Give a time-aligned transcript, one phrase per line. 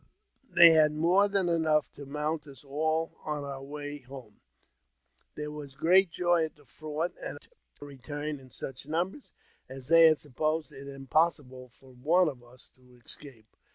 [0.01, 0.03] ^|
[0.55, 4.39] They had more than enough to mount us all on our way home.
[5.35, 7.47] There was great joy at the fort at
[7.79, 9.31] our return in such numbers,
[9.69, 13.55] as they had supposed it impossible for one of us to escape.